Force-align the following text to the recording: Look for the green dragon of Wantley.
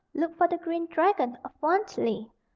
Look 0.15 0.35
for 0.35 0.47
the 0.47 0.57
green 0.57 0.87
dragon 0.87 1.37
of 1.45 1.51
Wantley. 1.61 2.31